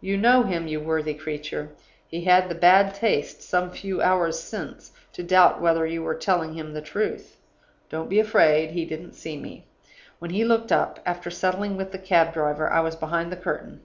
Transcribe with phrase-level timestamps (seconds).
[0.00, 1.68] You know him, you worthy creature;
[2.08, 6.54] he had the bad taste, some few hours since, to doubt whether you were telling
[6.54, 7.36] him the truth.
[7.90, 9.66] Don't be afraid, he didn't see me.
[10.18, 13.82] When he looked up, after settling with the cab driver, I was behind the curtain.